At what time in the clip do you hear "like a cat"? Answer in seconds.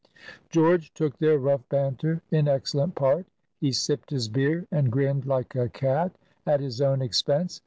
5.27-6.11